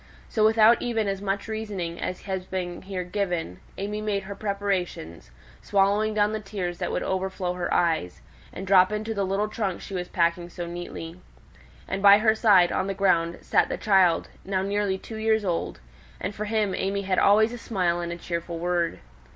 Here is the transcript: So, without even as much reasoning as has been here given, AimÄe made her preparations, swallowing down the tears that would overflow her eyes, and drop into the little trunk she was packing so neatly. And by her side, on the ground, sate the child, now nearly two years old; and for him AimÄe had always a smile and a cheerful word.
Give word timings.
So, 0.29 0.43
without 0.43 0.81
even 0.81 1.07
as 1.07 1.21
much 1.21 1.47
reasoning 1.47 1.99
as 1.99 2.21
has 2.23 2.47
been 2.47 2.81
here 2.81 3.03
given, 3.03 3.59
AimÄe 3.77 4.01
made 4.03 4.23
her 4.23 4.33
preparations, 4.33 5.29
swallowing 5.61 6.15
down 6.15 6.33
the 6.33 6.39
tears 6.39 6.79
that 6.79 6.91
would 6.91 7.03
overflow 7.03 7.53
her 7.53 7.71
eyes, 7.71 8.23
and 8.51 8.65
drop 8.65 8.91
into 8.91 9.13
the 9.13 9.23
little 9.27 9.47
trunk 9.47 9.79
she 9.79 9.93
was 9.93 10.07
packing 10.07 10.49
so 10.49 10.65
neatly. 10.65 11.19
And 11.87 12.01
by 12.01 12.17
her 12.17 12.33
side, 12.33 12.71
on 12.71 12.87
the 12.87 12.95
ground, 12.95 13.37
sate 13.43 13.69
the 13.69 13.77
child, 13.77 14.27
now 14.43 14.63
nearly 14.63 14.97
two 14.97 15.17
years 15.17 15.45
old; 15.45 15.79
and 16.19 16.33
for 16.33 16.45
him 16.45 16.71
AimÄe 16.73 17.03
had 17.03 17.19
always 17.19 17.53
a 17.53 17.59
smile 17.59 17.99
and 18.01 18.11
a 18.11 18.17
cheerful 18.17 18.57
word. 18.57 19.01